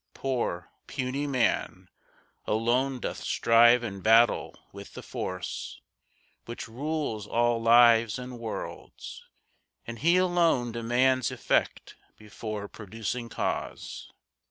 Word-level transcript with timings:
Poor, 0.15 0.71
puny 0.87 1.27
man 1.27 1.87
Alone 2.47 2.99
doth 2.99 3.19
strive 3.19 3.83
and 3.83 4.01
battle 4.01 4.57
with 4.71 4.95
the 4.95 5.03
Force 5.03 5.79
Which 6.45 6.67
rules 6.67 7.27
all 7.27 7.61
lives 7.61 8.17
and 8.17 8.39
worlds, 8.39 9.23
and 9.85 9.99
he 9.99 10.17
alone 10.17 10.71
Demands 10.71 11.29
effect 11.29 11.97
before 12.17 12.67
producing 12.67 13.29
cause. 13.29 14.11